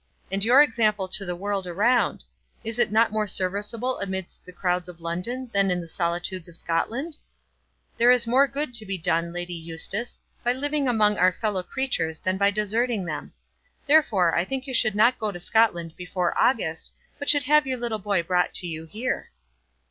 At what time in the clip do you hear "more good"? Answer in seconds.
8.25-8.73